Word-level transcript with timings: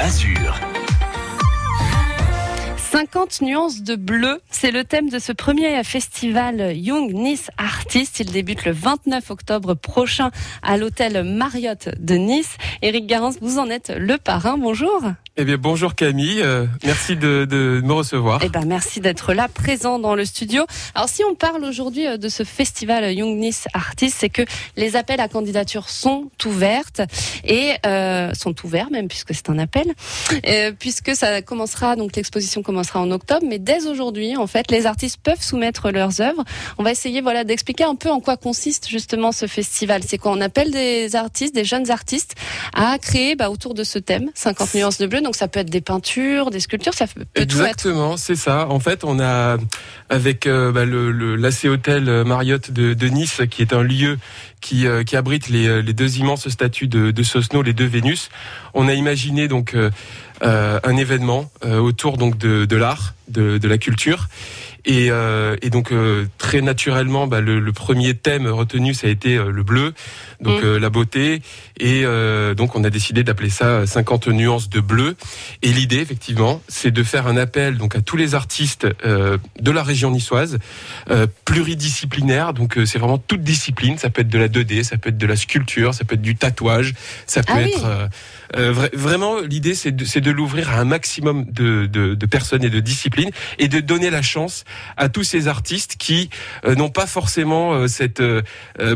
Azur. 0.00 0.79
50 3.00 3.40
nuances 3.40 3.80
de 3.80 3.96
bleu, 3.96 4.42
c'est 4.50 4.70
le 4.70 4.84
thème 4.84 5.08
de 5.08 5.18
ce 5.18 5.32
premier 5.32 5.82
festival 5.84 6.76
Young 6.76 7.14
Nice 7.14 7.50
Artist. 7.56 8.20
Il 8.20 8.30
débute 8.30 8.66
le 8.66 8.72
29 8.72 9.30
octobre 9.30 9.72
prochain 9.72 10.30
à 10.62 10.76
l'hôtel 10.76 11.24
Marriott 11.24 11.88
de 11.98 12.16
Nice. 12.16 12.58
Éric 12.82 13.06
Garance, 13.06 13.36
vous 13.40 13.58
en 13.58 13.70
êtes 13.70 13.90
le 13.96 14.18
parrain. 14.18 14.58
Bonjour. 14.58 15.02
Eh 15.36 15.44
bien, 15.44 15.56
bonjour 15.56 15.94
Camille, 15.94 16.42
euh, 16.42 16.66
merci 16.84 17.16
de, 17.16 17.46
de, 17.48 17.80
me 17.82 17.92
recevoir. 17.92 18.40
Eh 18.44 18.48
ben, 18.48 18.64
merci 18.66 19.00
d'être 19.00 19.32
là, 19.32 19.48
présent 19.48 19.98
dans 19.98 20.14
le 20.14 20.24
studio. 20.24 20.66
Alors, 20.94 21.08
si 21.08 21.22
on 21.24 21.34
parle 21.34 21.64
aujourd'hui 21.64 22.06
euh, 22.06 22.18
de 22.18 22.28
ce 22.28 22.42
festival 22.42 23.10
Young 23.14 23.38
Nice 23.38 23.66
Artist, 23.72 24.16
c'est 24.18 24.28
que 24.28 24.42
les 24.76 24.96
appels 24.96 25.20
à 25.20 25.28
candidature 25.28 25.88
sont 25.88 26.30
ouvertes 26.44 27.00
et 27.44 27.72
euh, 27.86 28.34
sont 28.34 28.54
ouverts 28.66 28.90
même 28.90 29.08
puisque 29.08 29.32
c'est 29.32 29.48
un 29.48 29.58
appel, 29.58 29.94
euh, 30.46 30.72
puisque 30.78 31.14
ça 31.14 31.40
commencera 31.42 31.96
donc 31.96 32.16
l'exposition 32.16 32.62
commencera 32.62 32.89
en 32.96 33.10
octobre, 33.10 33.46
mais 33.48 33.58
dès 33.58 33.86
aujourd'hui, 33.86 34.36
en 34.36 34.46
fait, 34.46 34.70
les 34.70 34.86
artistes 34.86 35.18
peuvent 35.22 35.42
soumettre 35.42 35.90
leurs 35.90 36.20
œuvres. 36.20 36.44
On 36.78 36.82
va 36.82 36.90
essayer, 36.90 37.20
voilà, 37.20 37.44
d'expliquer 37.44 37.84
un 37.84 37.94
peu 37.94 38.10
en 38.10 38.20
quoi 38.20 38.36
consiste 38.36 38.88
justement 38.88 39.32
ce 39.32 39.46
festival. 39.46 40.02
C'est 40.06 40.18
quoi 40.18 40.32
On 40.32 40.40
appelle 40.40 40.70
des 40.70 41.14
artistes, 41.16 41.54
des 41.54 41.64
jeunes 41.64 41.90
artistes, 41.90 42.34
à 42.74 42.98
créer 42.98 43.36
bah, 43.36 43.50
autour 43.50 43.74
de 43.74 43.84
ce 43.84 43.98
thème 43.98 44.30
50 44.34 44.74
nuances 44.74 44.98
de 44.98 45.06
bleu 45.06 45.20
donc 45.20 45.36
ça 45.36 45.48
peut 45.48 45.60
être 45.60 45.70
des 45.70 45.80
peintures, 45.80 46.50
des 46.50 46.60
sculptures, 46.60 46.94
ça 46.94 47.06
peut 47.06 47.24
Exactement, 47.34 48.16
c'est 48.16 48.36
ça. 48.36 48.68
En 48.68 48.80
fait, 48.80 49.04
on 49.04 49.20
a 49.20 49.58
avec 50.08 50.46
euh, 50.46 50.72
bah, 50.72 50.84
le, 50.84 51.36
l'AC 51.36 51.64
Hôtel 51.64 52.24
Marriott 52.24 52.70
de, 52.70 52.94
de, 52.94 53.06
Nice, 53.08 53.42
qui 53.50 53.62
est 53.62 53.72
un 53.72 53.82
lieu 53.82 54.18
qui, 54.60 54.86
euh, 54.86 55.02
abrite 55.12 55.48
les, 55.48 55.66
euh, 55.66 55.82
les, 55.82 55.92
deux 55.92 56.18
immenses 56.18 56.48
statues 56.48 56.88
de, 56.88 57.10
de 57.10 57.22
Sosno, 57.22 57.62
les 57.62 57.72
deux 57.72 57.86
Vénus. 57.86 58.30
On 58.74 58.88
a 58.88 58.94
imaginé 58.94 59.48
donc 59.48 59.76
un 60.42 60.96
événement 60.96 61.50
autour 61.64 62.16
donc 62.16 62.38
de, 62.38 62.76
l'art, 62.76 63.14
de 63.28 63.68
la 63.68 63.78
culture. 63.78 64.28
Et, 64.84 65.10
euh, 65.10 65.56
et 65.62 65.70
donc 65.70 65.92
euh, 65.92 66.26
très 66.38 66.62
naturellement, 66.62 67.26
bah, 67.26 67.40
le, 67.40 67.60
le, 67.60 67.72
premier 67.72 68.14
thème 68.14 68.46
retenu, 68.46 68.94
ça 68.94 69.06
a 69.06 69.10
été 69.10 69.36
euh, 69.36 69.50
le 69.50 69.62
bleu, 69.62 69.92
donc 70.40 70.62
mm. 70.62 70.76
la 70.76 70.90
beauté. 70.90 71.42
Et 71.78 72.04
donc 72.56 72.76
on 72.76 72.84
a 72.84 72.90
décidé 72.90 73.24
d'appeler 73.24 73.48
ça 73.48 73.86
50 73.86 74.28
nuances 74.28 74.68
de 74.68 74.80
bleu. 74.80 75.16
Et 75.62 75.72
l'idée, 75.72 75.96
effectivement, 75.96 76.60
c'est 76.68 76.90
de 76.90 77.02
faire 77.02 77.26
un 77.26 77.38
appel 77.38 77.78
donc 77.78 77.96
à 77.96 78.02
tous 78.02 78.18
les 78.18 78.34
artistes 78.34 78.86
de 79.04 79.70
la 79.70 79.82
région 79.82 80.10
niçoise, 80.10 80.58
pluridisciplinaire. 81.46 82.52
Donc 82.52 82.78
c'est 82.84 82.98
vraiment 82.98 83.16
toute 83.16 83.42
discipline. 83.42 83.96
Ça 83.96 84.10
peut 84.10 84.20
être 84.20 84.28
de 84.28 84.38
la 84.38 84.48
2D, 84.48 84.82
ça 84.82 84.98
peut 84.98 85.08
être 85.08 85.16
de 85.16 85.26
la 85.26 85.36
sculpture, 85.36 85.94
ça 85.94 86.04
peut 86.04 86.16
être 86.16 86.22
du 86.22 86.36
tatouage, 86.36 86.92
ça 87.26 87.42
peut 87.42 87.54
ah 87.56 87.62
être 87.62 88.10
vraiment 88.54 89.40
l'idée, 89.40 89.74
c'est 89.74 89.92
de, 89.92 90.20
de 90.20 90.30
l'ouvrir 90.30 90.70
à 90.70 90.78
un 90.78 90.84
maximum 90.84 91.44
de, 91.44 91.86
de, 91.86 92.14
de 92.14 92.26
personnes 92.26 92.64
et 92.64 92.70
de 92.70 92.80
disciplines 92.80 93.30
et 93.58 93.68
de 93.68 93.80
donner 93.80 94.10
la 94.10 94.22
chance 94.22 94.64
à 94.96 95.08
tous 95.08 95.24
ces 95.24 95.48
artistes 95.48 95.96
qui 95.98 96.30
euh, 96.64 96.74
n'ont 96.74 96.90
pas 96.90 97.06
forcément 97.06 97.72
euh, 97.72 97.86
cette 97.86 98.20
euh, 98.20 98.42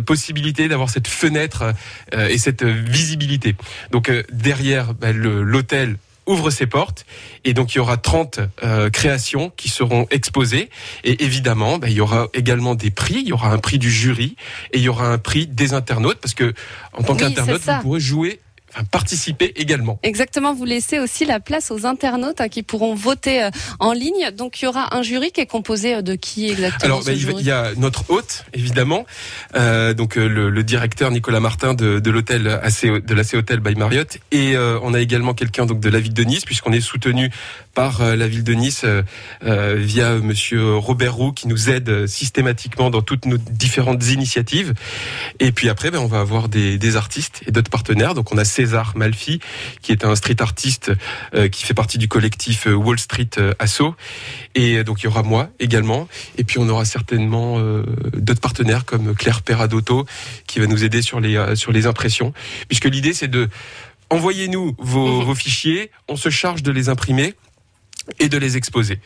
possibilité 0.07 0.69
d'avoir 0.69 0.91
cette 0.91 1.09
fenêtre 1.09 1.73
et 2.13 2.39
cette 2.39 2.63
visibilité. 2.65 3.57
Donc 3.91 4.11
derrière 4.33 4.95
bah, 4.95 5.13
l'hôtel 5.13 5.97
ouvre 6.27 6.51
ses 6.51 6.67
portes 6.67 7.05
et 7.45 7.53
donc 7.55 7.75
il 7.75 7.79
y 7.79 7.81
aura 7.81 7.97
30 7.97 8.41
créations 8.93 9.51
qui 9.57 9.69
seront 9.69 10.07
exposées 10.11 10.71
et 11.03 11.25
évidemment 11.25 11.79
bah, 11.79 11.89
il 11.89 11.95
y 11.95 12.01
aura 12.01 12.29
également 12.35 12.75
des 12.75 12.91
prix, 12.91 13.17
il 13.17 13.29
y 13.29 13.33
aura 13.33 13.51
un 13.51 13.59
prix 13.59 13.79
du 13.79 13.91
jury 13.91 14.37
et 14.73 14.79
il 14.79 14.83
y 14.83 14.89
aura 14.89 15.09
un 15.09 15.19
prix 15.19 15.47
des 15.47 15.75
internautes 15.75 16.19
parce 16.21 16.35
que 16.35 16.55
en 16.93 17.03
tant 17.03 17.17
qu'internaute 17.17 17.63
vous 17.63 17.81
pourrez 17.83 18.01
jouer 18.01 18.41
participer 18.91 19.53
également. 19.57 19.99
Exactement, 20.03 20.55
vous 20.55 20.65
laissez 20.65 20.99
aussi 20.99 21.25
la 21.25 21.41
place 21.41 21.71
aux 21.71 21.87
internautes 21.87 22.41
hein, 22.41 22.49
qui 22.49 22.63
pourront 22.63 22.95
voter 22.95 23.45
euh, 23.45 23.51
en 23.79 23.93
ligne. 23.93 24.31
Donc 24.37 24.61
il 24.61 24.65
y 24.65 24.69
aura 24.69 24.97
un 24.97 25.03
jury 25.03 25.31
qui 25.31 25.41
est 25.41 25.47
composé 25.47 25.95
euh, 25.95 26.03
de 26.03 26.15
qui 26.15 26.51
exactement 26.51 26.95
Alors 26.95 27.05
bah, 27.05 27.13
il 27.13 27.47
y 27.47 27.51
a 27.51 27.73
notre 27.77 28.11
hôte 28.11 28.45
évidemment, 28.53 29.07
euh, 29.55 29.95
donc 29.95 30.17
le, 30.17 30.51
le, 30.51 30.65
directeur 30.65 31.11
Nicolas 31.11 31.41
Martin 31.41 31.75
de, 31.75 32.01
de 32.01 32.11
l'hôtel 32.11 32.43
de 32.45 33.15
l'AC 33.15 33.35
Hotel 33.35 33.61
by 33.61 33.75
Marriott 33.75 34.19
et 34.31 34.57
euh, 34.57 34.79
on 34.83 34.95
a 34.95 35.01
également 35.01 35.35
quelqu'un 35.35 35.67
donc 35.67 35.81
de 35.81 35.89
la 35.89 36.01
ville 36.01 36.15
de 36.15 36.25
Nice 36.25 36.45
puisqu'on 36.45 36.73
est 36.73 36.81
soutenu 36.81 37.31
par 37.75 38.03
la 38.15 38.29
ville 38.29 38.45
de 38.45 38.55
Nice 38.55 38.85
via 39.43 40.15
Monsieur 40.15 40.77
Robert 40.77 41.15
Roux 41.15 41.33
qui 41.33 41.49
nous 41.49 41.71
aide 41.71 42.07
systématiquement 42.07 42.89
dans 42.89 43.03
toutes 43.03 43.27
nos 43.27 43.37
différentes 43.37 44.07
initiatives. 44.09 44.75
Et 45.41 45.51
puis 45.53 45.69
après, 45.69 45.91
ben, 45.91 45.99
on 45.99 46.07
va 46.07 46.21
avoir 46.21 46.49
des, 46.49 46.79
des 46.79 46.97
artistes 46.97 47.43
et 47.47 47.51
d'autres 47.51 47.71
partenaires. 47.71 48.15
Donc 48.15 48.33
on 48.33 48.39
a 48.39 48.45
César 48.65 48.95
Malfi, 48.97 49.41
qui 49.83 49.93
est 49.93 50.07
un 50.07 50.17
street 50.17 50.41
artiste 50.41 50.91
euh, 51.35 51.49
qui 51.49 51.65
fait 51.65 51.75
partie 51.75 51.99
du 51.99 52.09
collectif 52.09 52.67
euh, 52.67 52.73
Wall 52.73 52.99
Street 52.99 53.29
euh, 53.37 53.53
Asso. 53.59 53.95
Et 54.55 54.85
donc 54.85 55.03
il 55.03 55.05
y 55.05 55.07
aura 55.07 55.23
moi 55.23 55.51
également. 55.61 56.09
Et 56.39 56.45
puis 56.45 56.59
on 56.59 56.69
aura 56.71 56.87
certainement 56.87 57.59
d'autres 58.15 58.41
partenaires 58.41 58.85
comme 58.85 59.15
Claire 59.15 59.43
Peradotto 59.43 60.07
qui 60.47 60.61
va 60.61 60.67
nous 60.67 60.85
aider 60.85 61.03
sur 61.03 61.21
les 61.21 61.57
sur 61.57 61.73
les 61.73 61.87
impressions, 61.87 62.33
puisque 62.69 62.87
l'idée 62.87 63.13
c'est 63.13 63.29
de 63.29 63.49
envoyez-nous 64.11 64.77
vos, 64.79 65.21
mhm. 65.21 65.25
vos 65.25 65.35
fichiers, 65.35 65.91
on 66.09 66.17
se 66.17 66.31
charge 66.31 66.63
de 66.63 66.71
les 66.71 66.89
imprimer 66.89 67.35
et 68.19 68.29
de 68.29 68.39
les 68.39 68.57
exposer. 68.57 69.01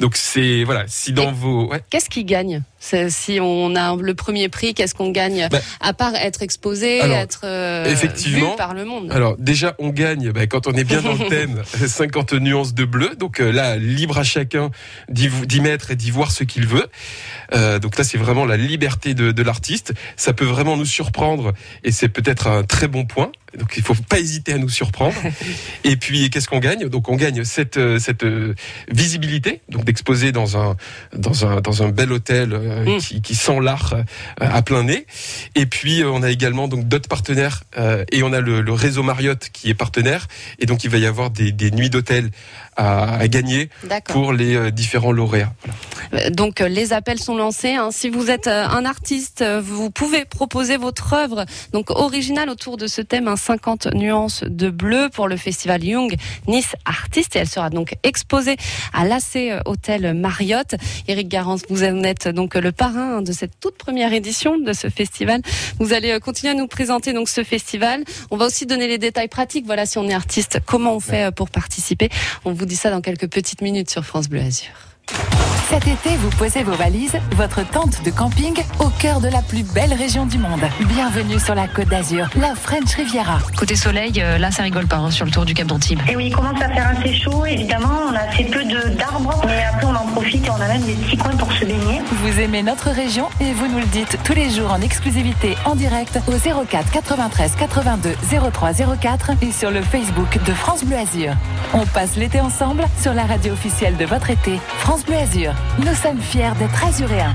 Donc 0.00 0.16
c'est 0.16 0.64
voilà, 0.64 0.84
si 0.86 1.12
dans 1.12 1.32
vos 1.32 1.68
ouais. 1.68 1.82
Qu'est-ce 1.90 2.08
qui 2.08 2.24
gagne? 2.24 2.62
Si 3.08 3.38
on 3.40 3.74
a 3.76 3.96
le 3.96 4.14
premier 4.14 4.48
prix, 4.48 4.74
qu'est-ce 4.74 4.94
qu'on 4.94 5.10
gagne 5.10 5.48
bah, 5.50 5.58
à 5.80 5.92
part 5.94 6.14
être 6.14 6.42
exposé, 6.42 6.98
être 6.98 7.40
euh, 7.44 7.86
effectivement, 7.86 8.50
vu 8.50 8.56
par 8.56 8.74
le 8.74 8.84
monde 8.84 9.10
Alors 9.10 9.36
déjà 9.38 9.74
on 9.78 9.88
gagne 9.88 10.32
bah, 10.32 10.46
quand 10.46 10.66
on 10.66 10.72
est 10.72 10.84
bien 10.84 11.00
dans 11.00 11.14
le 11.14 11.24
thème 11.28 11.62
50 11.64 12.34
nuances 12.34 12.74
de 12.74 12.84
bleu. 12.84 13.16
Donc 13.18 13.40
euh, 13.40 13.50
là 13.50 13.76
libre 13.76 14.18
à 14.18 14.22
chacun 14.22 14.70
d'y 15.08 15.60
mettre 15.60 15.90
et 15.90 15.96
d'y 15.96 16.10
voir 16.10 16.30
ce 16.30 16.44
qu'il 16.44 16.66
veut. 16.66 16.86
Euh, 17.54 17.78
donc 17.78 17.96
là 17.96 18.04
c'est 18.04 18.18
vraiment 18.18 18.44
la 18.44 18.56
liberté 18.56 19.14
de, 19.14 19.32
de 19.32 19.42
l'artiste. 19.42 19.94
Ça 20.16 20.32
peut 20.32 20.44
vraiment 20.44 20.76
nous 20.76 20.84
surprendre 20.84 21.54
et 21.84 21.92
c'est 21.92 22.08
peut-être 22.08 22.48
un 22.48 22.64
très 22.64 22.88
bon 22.88 23.06
point. 23.06 23.32
Donc 23.58 23.74
il 23.76 23.82
faut 23.82 23.94
pas 23.94 24.18
hésiter 24.18 24.52
à 24.52 24.58
nous 24.58 24.68
surprendre. 24.68 25.14
Et 25.84 25.96
puis 25.96 26.28
qu'est-ce 26.28 26.48
qu'on 26.48 26.58
gagne? 26.58 26.88
Donc 26.88 27.08
on 27.08 27.14
gagne 27.14 27.44
cette 27.44 27.76
euh, 27.76 27.98
cette 27.98 28.26
visibilité, 28.88 29.60
donc 29.68 29.84
d'exposer 29.84 30.32
dans 30.32 30.58
un 30.58 30.76
dans 31.16 31.46
un 31.46 31.60
dans 31.60 31.82
un 31.82 31.88
bel 31.90 32.12
hôtel 32.12 32.52
euh, 32.74 32.96
mm. 32.96 32.98
qui, 32.98 33.22
qui, 33.22 33.34
sent 33.34 33.60
l'art 33.60 33.94
à 34.40 34.62
plein 34.62 34.84
nez. 34.84 35.06
Et 35.54 35.66
puis 35.66 36.02
on 36.04 36.22
a 36.22 36.30
également 36.30 36.68
donc 36.68 36.88
d'autres 36.88 37.08
partenaires 37.08 37.62
et 38.10 38.22
on 38.22 38.32
a 38.32 38.40
le, 38.40 38.60
le, 38.60 38.72
réseau 38.72 39.02
Marriott 39.02 39.50
qui 39.52 39.70
est 39.70 39.74
partenaire. 39.74 40.26
Et 40.58 40.66
donc 40.66 40.84
il 40.84 40.90
va 40.90 40.98
y 40.98 41.06
avoir 41.06 41.30
des, 41.30 41.52
des 41.52 41.70
nuits 41.70 41.90
d'hôtel 41.90 42.30
à, 42.76 43.16
à, 43.16 43.28
gagner 43.28 43.70
pour 44.06 44.32
les 44.32 44.72
différents 44.72 45.12
lauréats. 45.12 45.52
Voilà. 46.10 46.30
Donc 46.30 46.60
les 46.60 46.92
appels 46.92 47.20
sont 47.20 47.36
lancés. 47.36 47.74
Hein. 47.74 47.90
Si 47.92 48.08
vous 48.08 48.30
êtes 48.30 48.48
un 48.48 48.84
artiste, 48.84 49.44
vous 49.62 49.90
pouvez 49.90 50.24
proposer 50.24 50.76
votre 50.76 51.12
œuvre 51.12 51.44
donc 51.72 51.90
originale 51.90 52.48
autour 52.48 52.76
de 52.76 52.86
ce 52.86 53.00
thème. 53.00 53.28
Hein, 53.28 53.36
50 53.36 53.94
nuances 53.94 54.44
de 54.44 54.70
bleu 54.70 55.08
pour 55.12 55.28
le 55.28 55.36
festival 55.36 55.84
Young 55.84 56.14
Nice 56.48 56.74
Artist 56.84 57.36
et 57.36 57.40
elle 57.40 57.48
sera 57.48 57.70
donc 57.70 57.94
exposée 58.02 58.56
à 58.92 59.04
l'AC 59.04 59.62
Hôtel 59.66 60.14
Marriott. 60.14 60.74
Eric 61.08 61.28
Garance, 61.28 61.62
vous 61.68 61.84
en 61.84 62.02
êtes 62.02 62.28
donc 62.28 62.56
le 62.64 62.72
parrain 62.72 63.22
de 63.22 63.30
cette 63.30 63.60
toute 63.60 63.76
première 63.76 64.12
édition 64.12 64.58
de 64.58 64.72
ce 64.72 64.88
festival. 64.88 65.42
Vous 65.78 65.92
allez 65.92 66.10
euh, 66.10 66.18
continuer 66.18 66.52
à 66.52 66.56
nous 66.56 66.66
présenter 66.66 67.12
donc 67.12 67.28
ce 67.28 67.44
festival. 67.44 68.04
On 68.30 68.36
va 68.36 68.46
aussi 68.46 68.66
donner 68.66 68.88
les 68.88 68.98
détails 68.98 69.28
pratiques. 69.28 69.66
Voilà, 69.66 69.86
si 69.86 69.98
on 69.98 70.08
est 70.08 70.14
artiste, 70.14 70.58
comment 70.66 70.96
on 70.96 71.00
fait 71.00 71.24
euh, 71.24 71.30
pour 71.30 71.50
participer. 71.50 72.08
On 72.44 72.52
vous 72.52 72.64
dit 72.64 72.76
ça 72.76 72.90
dans 72.90 73.02
quelques 73.02 73.28
petites 73.28 73.60
minutes 73.60 73.90
sur 73.90 74.04
France 74.04 74.28
Bleu 74.28 74.40
Azur. 74.40 74.72
Cet 75.68 75.88
été, 75.88 76.16
vous 76.18 76.28
posez 76.30 76.62
vos 76.62 76.72
valises, 76.72 77.16
votre 77.36 77.66
tente 77.66 78.04
de 78.04 78.10
camping 78.10 78.54
au 78.80 78.88
cœur 78.98 79.20
de 79.20 79.28
la 79.28 79.40
plus 79.40 79.62
belle 79.62 79.94
région 79.94 80.26
du 80.26 80.36
monde. 80.36 80.60
Bienvenue 80.80 81.40
sur 81.40 81.54
la 81.54 81.66
Côte 81.66 81.88
d'Azur, 81.88 82.28
la 82.36 82.54
French 82.54 82.94
Riviera. 82.94 83.38
Côté 83.56 83.74
soleil, 83.74 84.12
euh, 84.18 84.36
là 84.36 84.50
ça 84.50 84.62
rigole 84.62 84.86
pas 84.86 84.96
hein, 84.96 85.10
sur 85.10 85.24
le 85.24 85.30
tour 85.30 85.46
du 85.46 85.54
Cap 85.54 85.66
d'Antibes. 85.66 86.00
Et 86.10 86.16
oui, 86.16 86.26
il 86.26 86.34
commence 86.34 86.60
à 86.60 86.68
faire 86.68 86.90
assez 86.90 87.14
chaud, 87.14 87.46
évidemment, 87.46 87.88
on 88.10 88.14
a 88.14 88.28
assez 88.28 88.44
peu 88.44 88.62
d'arbres, 88.64 89.42
mais 89.46 89.64
après 89.64 89.86
on 89.86 89.94
en 89.94 90.06
profite 90.12 90.46
et 90.46 90.50
on 90.50 90.60
a 90.60 90.68
même 90.68 90.82
des 90.82 90.92
petits 90.92 91.16
coins 91.16 91.36
pour 91.36 91.50
se 91.52 91.64
baigner. 91.64 92.02
Vous 92.12 92.40
aimez 92.40 92.62
notre 92.62 92.90
région 92.90 93.28
et 93.40 93.52
vous 93.54 93.66
nous 93.66 93.78
le 93.78 93.86
dites 93.86 94.18
tous 94.22 94.34
les 94.34 94.50
jours 94.50 94.70
en 94.70 94.82
exclusivité 94.82 95.56
en 95.64 95.74
direct 95.74 96.20
au 96.28 96.32
04 96.32 96.90
93 96.90 97.52
82 97.58 98.14
03 98.52 98.72
04 99.00 99.30
et 99.40 99.50
sur 99.50 99.70
le 99.70 99.80
Facebook 99.80 100.38
de 100.44 100.52
France 100.52 100.84
Bleu 100.84 100.98
Azur. 100.98 101.32
On 101.72 101.86
passe 101.86 102.16
l'été 102.16 102.40
ensemble 102.40 102.84
sur 103.00 103.14
la 103.14 103.24
radio 103.24 103.54
officielle 103.54 103.96
de 103.96 104.04
votre 104.04 104.30
été, 104.30 104.60
France 104.78 105.04
Bleu 105.04 105.16
Azur. 105.16 105.53
Nous 105.78 105.94
sommes 105.94 106.20
fiers 106.20 106.54
d'être 106.58 106.84
azuréens. 106.84 107.34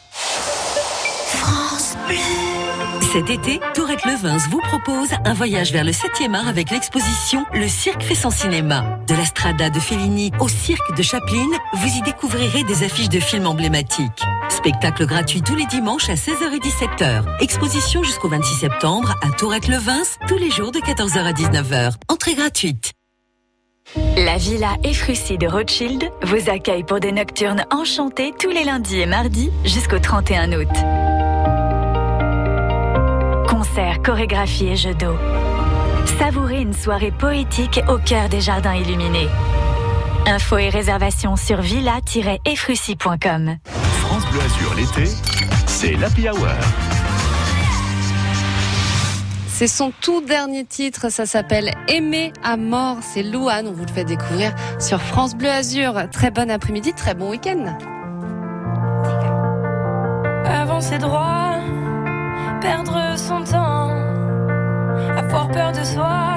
Cet 3.11 3.29
été, 3.29 3.59
Tourette 3.73 4.05
Levins 4.05 4.37
vous 4.49 4.61
propose 4.61 5.09
un 5.25 5.33
voyage 5.33 5.73
vers 5.73 5.83
le 5.83 5.91
7e 5.91 6.33
art 6.33 6.47
avec 6.47 6.71
l'exposition 6.71 7.45
Le 7.53 7.67
Cirque 7.67 8.03
fait 8.03 8.15
son 8.15 8.29
cinéma. 8.29 8.99
De 9.05 9.13
la 9.13 9.25
Strada 9.25 9.69
de 9.69 9.79
Fellini 9.79 10.31
au 10.39 10.47
Cirque 10.47 10.95
de 10.95 11.03
Chaplin, 11.03 11.49
vous 11.73 11.89
y 11.89 12.01
découvrirez 12.03 12.63
des 12.63 12.83
affiches 12.83 13.09
de 13.09 13.19
films 13.19 13.47
emblématiques. 13.47 14.23
Spectacle 14.47 15.05
gratuit 15.05 15.41
tous 15.41 15.55
les 15.55 15.65
dimanches 15.65 16.09
à 16.09 16.13
16h 16.13 16.53
et 16.53 16.59
17h. 16.59 17.23
Exposition 17.41 18.01
jusqu'au 18.01 18.29
26 18.29 18.59
septembre 18.59 19.13
à 19.21 19.31
Tourette 19.31 19.67
Levins, 19.67 20.03
tous 20.29 20.37
les 20.37 20.49
jours 20.49 20.71
de 20.71 20.79
14h 20.79 21.17
à 21.17 21.33
19h. 21.33 21.95
Entrée 22.07 22.35
gratuite. 22.35 22.93
La 24.15 24.37
Villa 24.37 24.77
Efrussi 24.85 25.37
de 25.37 25.47
Rothschild 25.47 26.09
vous 26.23 26.49
accueille 26.49 26.83
pour 26.83 27.01
des 27.01 27.11
nocturnes 27.11 27.65
enchantées 27.71 28.31
tous 28.39 28.51
les 28.51 28.63
lundis 28.63 29.01
et 29.01 29.05
mardis 29.05 29.51
jusqu'au 29.65 29.99
31 29.99 30.53
août. 30.53 30.69
Concerts, 33.71 34.01
chorégraphie 34.01 34.67
et 34.67 34.75
jeux 34.75 34.93
d'eau. 34.93 35.15
Savourez 36.19 36.61
une 36.61 36.73
soirée 36.73 37.11
poétique 37.11 37.79
au 37.87 37.97
cœur 37.97 38.27
des 38.27 38.41
jardins 38.41 38.75
illuminés. 38.75 39.29
Infos 40.25 40.57
et 40.57 40.69
réservations 40.69 41.35
sur 41.35 41.61
villa-efrussi.com. 41.61 43.57
France 43.65 44.25
Bleu 44.31 44.41
Azur 44.41 44.73
l'été, 44.75 45.11
c'est 45.67 45.93
l'Happy 45.93 46.27
Hour. 46.27 46.47
C'est 49.47 49.67
son 49.67 49.93
tout 50.01 50.21
dernier 50.21 50.65
titre, 50.65 51.09
ça 51.09 51.25
s'appelle 51.25 51.71
Aimer 51.87 52.33
à 52.43 52.57
mort. 52.57 52.97
C'est 53.01 53.23
Louane, 53.23 53.67
on 53.67 53.73
vous 53.73 53.85
le 53.85 53.91
fait 53.91 54.05
découvrir 54.05 54.53
sur 54.79 55.01
France 55.01 55.35
Bleu 55.35 55.49
Azur. 55.49 56.09
Très 56.11 56.31
bon 56.31 56.49
après-midi, 56.49 56.93
très 56.93 57.13
bon 57.13 57.29
week-end. 57.29 57.77
Avancer 60.45 60.97
droit, 60.97 61.55
perdre 62.61 63.17
son 63.17 63.43
temps, 63.43 63.89
avoir 65.17 65.47
peur 65.49 65.71
de 65.71 65.83
soi 65.83 66.30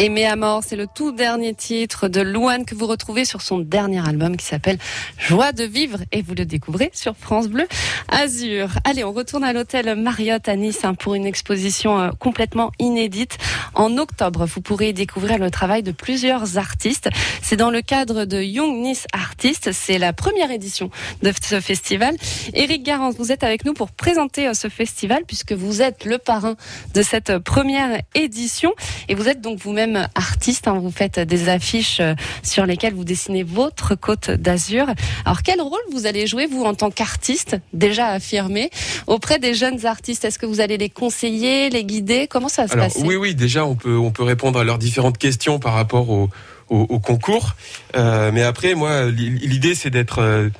Aimer 0.00 0.26
à 0.26 0.36
mort, 0.36 0.62
c'est 0.64 0.76
le 0.76 0.86
tout 0.86 1.10
dernier 1.10 1.54
titre 1.54 2.06
de 2.06 2.20
Louane 2.20 2.64
que 2.64 2.76
vous 2.76 2.86
retrouvez 2.86 3.24
sur 3.24 3.42
son 3.42 3.58
dernier 3.58 3.98
album 4.06 4.36
qui 4.36 4.46
s'appelle 4.46 4.78
Joie 5.18 5.50
de 5.50 5.64
vivre 5.64 5.98
et 6.12 6.22
vous 6.22 6.36
le 6.36 6.44
découvrez 6.44 6.92
sur 6.94 7.16
France 7.16 7.48
Bleu 7.48 7.66
Azur. 8.06 8.68
Allez, 8.84 9.02
on 9.02 9.10
retourne 9.10 9.42
à 9.42 9.52
l'hôtel 9.52 9.96
Marriott 9.96 10.48
à 10.48 10.54
Nice 10.54 10.84
hein, 10.84 10.94
pour 10.94 11.16
une 11.16 11.26
exposition 11.26 12.00
euh, 12.00 12.10
complètement 12.16 12.70
inédite. 12.78 13.38
En 13.74 13.98
octobre, 13.98 14.46
vous 14.46 14.60
pourrez 14.60 14.92
découvrir 14.92 15.38
le 15.38 15.50
travail 15.50 15.82
de 15.82 15.90
plusieurs 15.90 16.58
artistes. 16.58 17.08
C'est 17.42 17.56
dans 17.56 17.70
le 17.72 17.82
cadre 17.82 18.24
de 18.24 18.40
Young 18.40 18.76
Nice 18.76 19.08
Artists. 19.12 19.72
C'est 19.72 19.98
la 19.98 20.12
première 20.12 20.52
édition 20.52 20.90
de 21.22 21.32
ce 21.42 21.60
festival. 21.60 22.14
Éric 22.54 22.84
Garance, 22.84 23.16
vous 23.18 23.32
êtes 23.32 23.42
avec 23.42 23.64
nous 23.64 23.74
pour 23.74 23.90
présenter 23.90 24.46
euh, 24.46 24.54
ce 24.54 24.68
festival 24.68 25.24
puisque 25.26 25.54
vous 25.54 25.82
êtes 25.82 26.04
le 26.04 26.18
parrain 26.18 26.54
de 26.94 27.02
cette 27.02 27.30
euh, 27.30 27.40
première 27.40 28.00
édition 28.14 28.72
et 29.08 29.16
vous 29.16 29.28
êtes 29.28 29.40
donc 29.40 29.58
vous-même 29.58 29.87
artiste. 30.14 30.68
hein. 30.68 30.78
vous 30.78 30.90
faites 30.90 31.18
des 31.20 31.48
affiches 31.48 32.00
euh, 32.00 32.14
sur 32.42 32.66
lesquelles 32.66 32.94
vous 32.94 33.04
dessinez 33.04 33.42
votre 33.42 33.94
côte 33.94 34.30
d'Azur. 34.30 34.86
Alors 35.24 35.42
quel 35.42 35.60
rôle 35.60 35.80
vous 35.92 36.06
allez 36.06 36.26
jouer 36.26 36.46
vous 36.46 36.64
en 36.64 36.74
tant 36.74 36.90
qu'artiste 36.90 37.56
déjà 37.72 38.08
affirmé 38.08 38.70
auprès 39.06 39.38
des 39.38 39.54
jeunes 39.54 39.86
artistes? 39.86 40.24
Est-ce 40.24 40.38
que 40.38 40.46
vous 40.46 40.60
allez 40.60 40.76
les 40.78 40.90
conseiller, 40.90 41.70
les 41.70 41.84
guider? 41.84 42.26
Comment 42.28 42.48
ça 42.48 42.62
va 42.62 42.68
se 42.68 42.74
passer? 42.76 43.02
oui, 43.04 43.16
oui, 43.16 43.34
déjà 43.34 43.64
on 43.64 43.74
peut 43.76 43.96
on 43.96 44.10
peut 44.10 44.22
répondre 44.24 44.58
à 44.58 44.64
leurs 44.64 44.78
différentes 44.78 45.18
questions 45.18 45.58
par 45.58 45.74
rapport 45.74 46.10
au 46.10 46.28
au, 46.70 46.80
au 46.90 46.98
concours. 46.98 47.54
Euh, 47.96 48.30
mais 48.30 48.42
après, 48.42 48.74
moi, 48.74 49.06
l'i- 49.06 49.30
l'idée, 49.30 49.74
c'est 49.74 49.88
d'être 49.88 50.18
euh, 50.18 50.50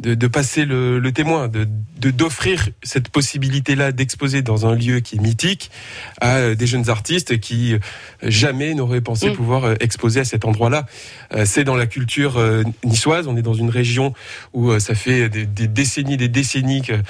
de, 0.00 0.14
de 0.14 0.26
passer 0.28 0.64
le, 0.64 0.98
le 0.98 1.12
témoin, 1.12 1.48
de 1.48 1.66
de- 1.98 2.10
d'offrir 2.12 2.68
cette 2.84 3.08
possibilité-là 3.08 3.90
d'exposer 3.90 4.40
dans 4.42 4.66
un 4.66 4.76
lieu 4.76 5.00
qui 5.00 5.16
est 5.16 5.20
mythique 5.20 5.70
à 6.20 6.36
euh, 6.36 6.54
des 6.54 6.66
jeunes 6.68 6.88
artistes 6.90 7.40
qui 7.40 7.74
euh, 7.74 7.78
jamais 8.22 8.74
n'auraient 8.74 9.00
pensé 9.00 9.30
Mm. 9.30 9.34
pouvoir 9.34 9.64
euh, 9.64 9.74
exposer 9.80 10.20
à 10.20 10.24
cet 10.24 10.44
endroit-là. 10.44 10.86
C'est 11.44 11.64
dans 11.64 11.74
la 11.76 11.86
culture 11.86 12.40
niçoise. 12.84 13.26
On 13.26 13.36
est 13.36 13.42
dans 13.42 13.52
une 13.54 13.68
région 13.70 14.14
où 14.54 14.78
ça 14.78 14.94
fait 14.94 15.28
des, 15.28 15.44
des 15.44 15.68
décennies, 15.68 16.16
des 16.16 16.28
décennies 16.28 16.82
qu'il 16.82 17.02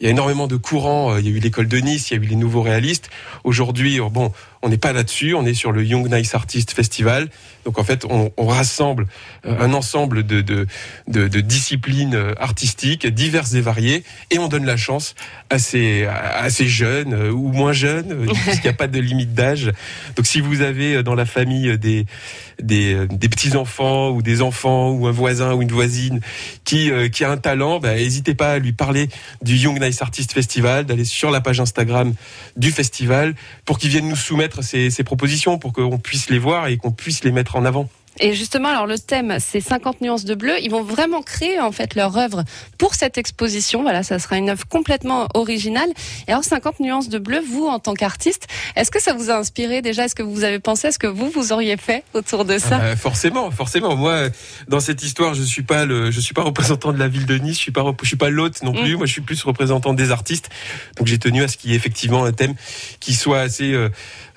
y 0.00 0.06
a 0.06 0.10
énormément 0.10 0.46
de 0.46 0.56
courants. 0.56 1.16
Il 1.18 1.24
y 1.26 1.28
a 1.28 1.36
eu 1.36 1.40
l'école 1.40 1.68
de 1.68 1.76
Nice, 1.78 2.10
il 2.10 2.14
y 2.16 2.20
a 2.20 2.22
eu 2.22 2.26
les 2.26 2.36
nouveaux 2.36 2.62
réalistes. 2.62 3.10
Aujourd'hui, 3.44 4.00
euh, 4.00 4.08
bon, 4.08 4.32
on 4.66 4.68
n'est 4.68 4.78
pas 4.78 4.92
là-dessus. 4.92 5.32
On 5.34 5.46
est 5.46 5.54
sur 5.54 5.70
le 5.70 5.84
Young 5.84 6.12
Nice 6.12 6.34
Artist 6.34 6.72
Festival. 6.72 7.28
Donc 7.64 7.78
en 7.78 7.84
fait, 7.84 8.04
on, 8.04 8.32
on 8.36 8.46
rassemble 8.46 9.06
euh, 9.46 9.56
un 9.60 9.72
ensemble 9.72 10.26
de, 10.26 10.40
de, 10.40 10.66
de, 11.06 11.28
de 11.28 11.40
disciplines 11.40 12.14
euh, 12.14 12.34
artistiques 12.38 13.06
diverses 13.06 13.54
et 13.54 13.60
variées, 13.60 14.02
et 14.30 14.38
on 14.38 14.48
donne 14.48 14.66
la 14.66 14.76
chance 14.76 15.14
à 15.50 15.58
ces, 15.58 16.04
à 16.04 16.26
à 16.46 16.50
ces 16.50 16.68
jeunes 16.68 17.12
euh, 17.12 17.30
ou 17.30 17.52
moins 17.52 17.72
jeunes, 17.72 18.12
euh, 18.12 18.26
parce 18.44 18.56
qu'il 18.56 18.64
n'y 18.64 18.74
a 18.74 18.74
pas 18.74 18.86
de 18.86 19.00
limite 19.00 19.34
d'âge. 19.34 19.72
Donc 20.16 20.26
si 20.26 20.40
vous 20.40 20.62
avez 20.62 21.02
dans 21.02 21.14
la 21.14 21.26
famille 21.26 21.76
des 21.78 22.06
des, 22.62 22.94
euh, 22.94 23.06
des 23.06 23.28
petits 23.28 23.56
enfants 23.56 24.10
ou 24.10 24.22
des 24.22 24.42
enfants 24.42 24.90
ou 24.90 25.06
un 25.06 25.10
voisin 25.10 25.52
ou 25.54 25.62
une 25.62 25.72
voisine 25.72 26.20
qui 26.64 26.90
qui 27.10 27.24
a 27.24 27.30
un 27.30 27.36
talent, 27.36 27.80
bah, 27.80 27.94
n'hésitez 27.94 28.34
pas 28.34 28.52
à 28.52 28.58
lui 28.58 28.72
parler 28.72 29.08
du 29.42 29.56
Young 29.56 29.80
Nice 29.80 30.02
Artist 30.02 30.32
Festival, 30.32 30.86
d'aller 30.86 31.04
sur 31.04 31.30
la 31.30 31.40
page 31.40 31.60
Instagram 31.60 32.14
du 32.56 32.70
festival 32.70 33.34
pour 33.64 33.78
qu'il 33.78 33.90
vienne 33.90 34.08
nous 34.08 34.16
soumettre 34.16 34.55
ses, 34.62 34.90
ses 34.90 35.04
propositions, 35.04 35.58
pour 35.58 35.72
qu'on 35.72 35.98
puisse 35.98 36.30
les 36.30 36.38
voir 36.38 36.68
et 36.68 36.76
qu'on 36.76 36.92
puisse 36.92 37.24
les 37.24 37.32
mettre 37.32 37.56
en 37.56 37.64
avant. 37.64 37.88
Et 38.20 38.34
justement, 38.34 38.68
alors 38.68 38.86
le 38.86 38.98
thème, 38.98 39.36
c'est 39.40 39.60
50 39.60 40.00
nuances 40.00 40.24
de 40.24 40.34
bleu. 40.34 40.54
Ils 40.62 40.70
vont 40.70 40.82
vraiment 40.82 41.22
créer 41.22 41.60
en 41.60 41.72
fait 41.72 41.94
leur 41.94 42.16
œuvre 42.16 42.44
pour 42.78 42.94
cette 42.94 43.18
exposition. 43.18 43.82
Voilà, 43.82 44.02
ça 44.02 44.18
sera 44.18 44.36
une 44.36 44.50
œuvre 44.50 44.66
complètement 44.66 45.28
originale. 45.34 45.88
Et 46.26 46.32
alors 46.32 46.44
50 46.44 46.80
nuances 46.80 47.08
de 47.08 47.18
bleu, 47.18 47.40
vous 47.40 47.66
en 47.66 47.78
tant 47.78 47.94
qu'artiste, 47.94 48.46
est-ce 48.74 48.90
que 48.90 49.00
ça 49.00 49.12
vous 49.12 49.30
a 49.30 49.36
inspiré 49.36 49.82
déjà? 49.82 50.04
Est-ce 50.04 50.14
que 50.14 50.22
vous 50.22 50.44
avez 50.44 50.58
pensé 50.58 50.88
Est-ce 50.88 50.98
que 50.98 51.06
vous 51.06 51.30
vous 51.30 51.52
auriez 51.52 51.76
fait 51.76 52.04
autour 52.14 52.44
de 52.44 52.58
ça? 52.58 52.78
Bah, 52.78 52.96
forcément, 52.96 53.50
forcément. 53.50 53.96
Moi, 53.96 54.28
dans 54.68 54.80
cette 54.80 55.02
histoire, 55.02 55.34
je 55.34 55.42
suis 55.42 55.62
pas 55.62 55.84
le, 55.84 56.10
je 56.10 56.20
suis 56.20 56.34
pas 56.34 56.42
représentant 56.42 56.92
de 56.92 56.98
la 56.98 57.08
ville 57.08 57.26
de 57.26 57.36
Nice. 57.36 57.56
Je 57.56 57.62
suis 57.62 57.72
pas, 57.72 57.84
je 58.02 58.06
suis 58.06 58.16
pas 58.16 58.30
l'hôte 58.30 58.62
non 58.62 58.72
plus. 58.72 58.94
Mm. 58.94 58.98
Moi, 58.98 59.06
je 59.06 59.12
suis 59.12 59.20
plus 59.20 59.42
représentant 59.42 59.94
des 59.94 60.10
artistes. 60.10 60.48
Donc, 60.96 61.06
j'ai 61.06 61.18
tenu 61.18 61.42
à 61.42 61.48
ce 61.48 61.56
qu'il 61.56 61.70
y 61.70 61.72
ait 61.74 61.76
effectivement 61.76 62.24
un 62.24 62.32
thème 62.32 62.54
qui 63.00 63.14
soit 63.14 63.40
assez 63.40 63.72
euh, 63.72 63.88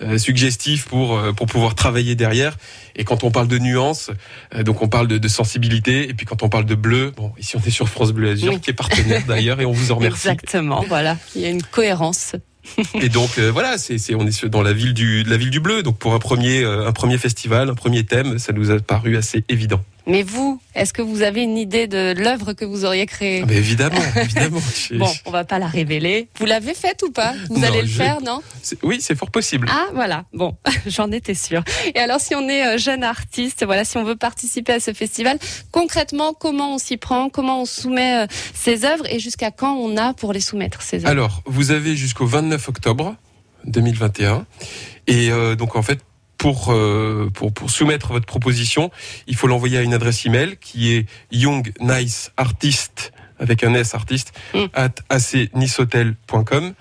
euh, 0.02 0.18
suggestif 0.18 0.86
pour 0.86 1.18
euh, 1.18 1.34
pour 1.34 1.48
pouvoir 1.48 1.76
travailler 1.76 2.16
derrière. 2.16 2.58
Et 3.00 3.06
quand 3.06 3.24
on 3.24 3.32
parle 3.32 3.48
de 3.48 3.58
nuances, 3.58 4.12
euh, 4.54 4.62
donc 4.62 4.82
on 4.84 4.90
parle 4.90 5.08
de, 5.08 5.18
de 5.18 5.28
sensibilité. 5.30 6.10
Et 6.10 6.14
puis 6.14 6.26
quand 6.28 6.44
on 6.44 6.50
parle 6.50 6.66
de 6.66 6.76
bleu, 6.76 7.12
bon, 7.16 7.32
ici 7.40 7.56
on 7.56 7.62
est 7.66 7.72
sur 7.72 7.88
France 7.90 8.12
Bleu 8.12 8.30
Azur, 8.32 8.54
Oui. 8.54 8.60
qui 8.60 8.70
est 8.70 8.74
partenaire 8.74 9.24
d'ailleurs, 9.26 9.62
et 9.62 9.66
on 9.66 9.72
vous 9.72 9.92
en 9.92 9.96
remercie. 9.96 10.28
Exactement, 10.28 10.84
voilà. 10.88 11.18
Il 11.34 11.42
y 11.42 11.46
a 11.46 11.50
une 11.50 11.64
cohérence. 11.64 12.36
Et 13.02 13.08
donc 13.10 13.38
euh, 13.40 13.50
voilà, 13.52 13.78
c'est, 13.78 13.98
c'est, 13.98 14.14
on 14.16 14.28
est 14.28 14.46
dans 14.46 14.62
la 14.62 14.74
ville 14.74 14.94
du, 14.94 15.24
de 15.24 15.30
la 15.30 15.38
ville 15.38 15.50
du 15.50 15.62
bleu. 15.62 15.82
Donc 15.82 15.98
pour 15.98 16.14
un 16.14 16.20
premier, 16.20 16.62
euh, 16.62 16.86
un 16.88 16.92
premier 16.92 17.18
festival, 17.18 17.70
un 17.70 17.74
premier 17.74 18.04
thème, 18.04 18.38
ça 18.38 18.52
nous 18.52 18.70
a 18.70 18.80
paru 18.80 19.16
assez 19.18 19.44
évident. 19.50 19.82
Mais 20.10 20.24
vous, 20.24 20.60
est-ce 20.74 20.92
que 20.92 21.02
vous 21.04 21.22
avez 21.22 21.44
une 21.44 21.58
idée 21.58 21.86
de 21.88 22.14
l'œuvre 22.18 22.54
que 22.54 22.66
vous 22.66 22.84
auriez 22.84 23.06
créée 23.06 23.42
Ah, 23.44 23.46
mais 23.48 23.58
évidemment, 23.58 24.02
évidemment. 24.16 24.60
Bon, 24.94 25.12
on 25.26 25.32
va 25.32 25.44
pas 25.46 25.60
la 25.60 25.68
révéler. 25.68 26.30
Vous 26.40 26.46
l'avez 26.48 26.74
faite 26.74 27.04
ou 27.04 27.12
pas? 27.12 27.34
Vous 27.50 27.60
Non, 27.60 27.68
allez 27.68 27.82
le 27.82 27.88
je- 27.88 27.94
faire, 27.98 28.20
non? 28.22 28.42
Oui, 28.82 28.98
c'est 29.02 29.16
fort 29.16 29.30
possible. 29.30 29.68
Ah 29.72 29.86
voilà, 29.94 30.26
bon, 30.34 30.58
j'en 30.88 31.12
étais 31.12 31.36
sûre. 31.36 31.64
Et 31.94 32.00
alors 32.00 32.20
si 32.20 32.34
on 32.34 32.50
est 32.50 32.66
euh, 32.66 32.78
jeune 32.80 33.04
artiste, 33.04 33.64
voilà, 33.64 33.86
si 33.86 33.98
on 33.98 34.04
veut 34.04 34.16
participer 34.16 34.74
à 34.74 34.80
ce 34.80 34.94
festival, 34.94 35.38
concrètement, 35.72 36.34
comment 36.34 36.74
on 36.74 36.78
s'y 36.80 36.98
prend, 36.98 37.30
comment 37.30 37.62
on 37.62 37.66
soumet 37.66 38.24
euh, 38.24 38.28
ses 38.56 38.86
œuvres? 38.86 39.06
Et 39.12 39.20
jusqu'à 39.20 39.52
quand 39.52 39.76
on 39.76 39.96
a 39.96 40.14
pour 40.16 40.34
les 40.34 40.42
soumettre 40.42 40.82
ces 40.82 40.98
œuvres? 40.98 41.08
Alors, 41.10 41.44
vous 41.46 41.70
avez 41.72 41.96
jusqu'au 41.96 42.26
29 42.26 42.68
octobre 42.68 43.16
2021. 43.66 44.46
Et 45.08 45.30
euh, 45.32 45.56
donc, 45.56 45.76
en 45.76 45.82
fait, 45.82 46.00
pour, 46.40 46.72
euh, 46.72 47.30
pour, 47.34 47.54
pour 47.54 47.70
soumettre 47.70 48.14
votre 48.14 48.26
proposition, 48.26 48.90
il 49.28 49.36
faut 49.36 49.46
l'envoyer 49.46 49.78
à 49.78 49.82
une 49.84 49.94
adresse 49.94 50.26
email 50.26 50.58
qui 50.60 50.96
est 50.96 51.06
young 51.32 51.72
nice 51.82 52.32
artist 52.38 53.12
avec 53.38 53.64
un 53.64 53.74
S 53.76 53.94
artiste 53.94 54.34
Mm. 54.54 54.66
at 54.74 54.96
acnicehotel.com. 55.10 56.74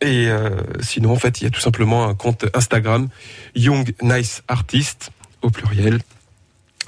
Et 0.00 0.26
euh, 0.28 0.50
sinon, 0.80 1.12
en 1.12 1.16
fait, 1.16 1.40
il 1.40 1.44
y 1.44 1.46
a 1.46 1.50
tout 1.50 1.60
simplement 1.60 2.08
un 2.08 2.14
compte 2.14 2.44
Instagram 2.54 3.08
Young 3.54 3.94
Nice 4.02 4.42
Artist 4.48 5.10
au 5.42 5.50
pluriel 5.50 6.00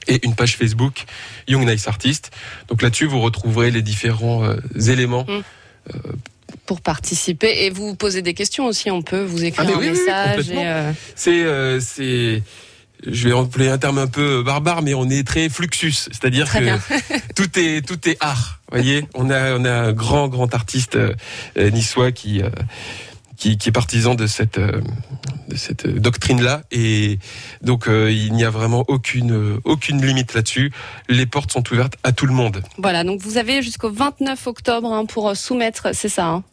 et 0.07 0.25
une 0.27 0.35
page 0.35 0.57
Facebook 0.57 1.05
Young 1.49 1.67
Nice 1.67 1.89
Artist. 1.89 2.31
Donc 2.69 2.83
là-dessus, 2.83 3.07
vous 3.07 3.21
retrouverez 3.21 3.71
les 3.71 3.83
différents 3.83 4.45
euh, 4.45 4.57
éléments 4.89 5.27
Pour 6.67 6.81
participer 6.81 7.65
et 7.65 7.71
vous 7.71 7.95
poser 7.95 8.23
des 8.23 8.35
questions 8.35 8.67
aussi, 8.67 8.91
on 8.91 9.03
peut 9.03 9.23
vous 9.23 9.45
écrire 9.45 9.67
Ah, 9.69 9.77
un 9.77 9.79
oui, 9.81 9.91
message. 9.91 10.47
euh, 10.51 10.93
C'est, 11.15 11.45
euh, 11.45 11.81
c'est, 11.81 12.43
je 13.07 13.29
vais 13.29 13.35
employer 13.35 13.71
un 13.71 13.79
terme 13.79 13.99
un 13.99 14.07
peu 14.07 14.43
barbare, 14.43 14.81
mais 14.83 14.95
on 14.95 15.09
est 15.11 15.27
très 15.27 15.49
fluxus, 15.49 15.93
c'est-à-dire 16.11 16.51
que 16.51 16.59
bien. 16.61 16.81
tout 17.37 17.59
est 17.59 17.87
tout 17.87 18.09
est 18.09 18.17
art. 18.21 18.61
Voyez, 18.71 19.05
on 19.15 19.29
a 19.31 19.57
on 19.59 19.65
a 19.65 19.73
un 19.73 19.93
grand 19.93 20.29
grand 20.29 20.55
artiste 20.55 20.97
euh, 20.97 21.71
niçois 21.71 22.13
qui 22.13 22.41
euh, 22.43 22.49
qui, 23.45 23.59
qui 23.59 23.69
est 23.69 23.73
partisan 23.73 24.15
de 24.15 24.27
cette 24.27 24.57
euh, 24.57 24.81
de 25.49 25.57
cette 25.57 25.87
doctrine 25.87 26.41
là 26.43 26.63
et 26.71 27.19
donc 27.61 27.89
euh, 27.89 28.11
il 28.11 28.33
n'y 28.33 28.43
a 28.43 28.49
vraiment 28.49 28.85
aucune 28.89 29.33
euh, 29.33 29.61
aucune 29.65 30.05
limite 30.05 30.33
là-dessus. 30.33 30.73
Les 31.11 31.27
portes 31.27 31.53
sont 31.53 31.71
ouvertes 31.71 31.97
à 32.05 32.13
tout 32.13 32.25
le 32.25 32.33
monde. 32.33 32.63
Voilà, 32.79 33.05
donc 33.05 33.21
vous 33.21 33.37
avez 33.37 33.61
jusqu'au 33.61 33.91
29 33.91 34.47
octobre 34.47 34.91
hein, 34.91 35.05
pour 35.05 35.37
soumettre, 35.37 35.89
c'est 35.93 36.09
ça, 36.09 36.27
hein, 36.27 36.45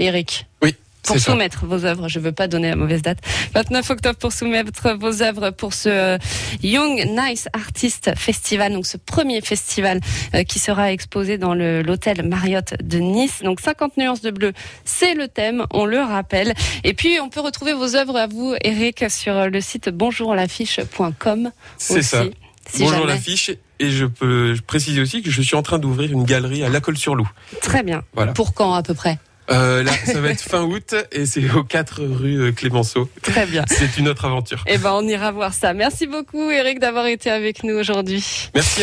Eric 0.00 0.48
Oui. 0.60 0.74
Pour 1.02 1.18
ça. 1.18 1.32
soumettre 1.32 1.66
vos 1.66 1.84
œuvres. 1.84 2.08
Je 2.08 2.18
veux 2.18 2.32
pas 2.32 2.48
donner 2.48 2.70
la 2.70 2.76
mauvaise 2.76 3.02
date. 3.02 3.18
29 3.54 3.90
octobre 3.90 4.16
pour 4.16 4.32
soumettre 4.32 4.96
vos 4.98 5.22
œuvres 5.22 5.50
pour 5.50 5.74
ce 5.74 5.88
euh, 5.88 6.18
Young 6.62 7.04
Nice 7.16 7.48
Artist 7.52 8.12
Festival, 8.16 8.72
donc 8.72 8.86
ce 8.86 8.96
premier 8.96 9.40
festival 9.40 10.00
euh, 10.34 10.44
qui 10.44 10.58
sera 10.58 10.92
exposé 10.92 11.38
dans 11.38 11.54
l'hôtel 11.54 12.26
Marriott 12.26 12.74
de 12.82 12.98
Nice. 12.98 13.42
Donc 13.42 13.60
50 13.60 13.96
nuances 13.96 14.20
de 14.20 14.30
bleu, 14.30 14.52
c'est 14.84 15.14
le 15.14 15.28
thème, 15.28 15.66
on 15.72 15.84
le 15.84 16.00
rappelle. 16.00 16.54
Et 16.84 16.94
puis 16.94 17.18
on 17.20 17.28
peut 17.28 17.40
retrouver 17.40 17.72
vos 17.72 17.96
œuvres 17.96 18.16
à 18.16 18.26
vous, 18.26 18.54
Eric, 18.62 19.04
sur 19.10 19.48
le 19.48 19.60
site 19.60 19.88
bonjourlaffiche.com. 19.88 21.50
C'est 21.76 22.02
ça. 22.02 22.24
si 22.70 22.82
Bonjour 22.82 23.06
l'affiche 23.06 23.50
et 23.80 23.90
je 23.90 24.04
peux 24.04 24.54
préciser 24.66 25.00
aussi 25.00 25.22
que 25.22 25.30
je 25.30 25.42
suis 25.42 25.56
en 25.56 25.62
train 25.62 25.78
d'ouvrir 25.78 26.12
une 26.12 26.24
galerie 26.24 26.62
à 26.62 26.68
La 26.68 26.80
Colle-sur-Loup. 26.80 27.28
Très 27.62 27.82
bien. 27.82 28.02
Voilà. 28.14 28.32
Pour 28.32 28.52
quand 28.54 28.74
à 28.74 28.82
peu 28.82 28.94
près? 28.94 29.18
Euh, 29.50 29.82
là, 29.82 29.92
ça 30.04 30.20
va 30.20 30.30
être 30.30 30.42
fin 30.42 30.62
août 30.62 30.94
et 31.12 31.26
c'est 31.26 31.50
aux 31.50 31.64
4 31.64 32.02
rue 32.04 32.52
Clémenceau. 32.52 33.08
Très 33.22 33.46
bien. 33.46 33.64
C'est 33.68 33.98
une 33.98 34.08
autre 34.08 34.24
aventure. 34.24 34.62
Eh 34.66 34.78
ben, 34.78 34.92
on 34.94 35.06
ira 35.06 35.32
voir 35.32 35.54
ça. 35.54 35.72
Merci 35.74 36.06
beaucoup, 36.06 36.50
Eric, 36.50 36.78
d'avoir 36.78 37.06
été 37.06 37.30
avec 37.30 37.64
nous 37.64 37.74
aujourd'hui. 37.74 38.48
Merci. 38.54 38.78